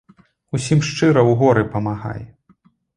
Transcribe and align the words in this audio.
Усім 0.57 0.79
шчыра 0.89 1.19
ў 1.29 1.31
горы 1.45 1.63
памагай. 1.77 2.21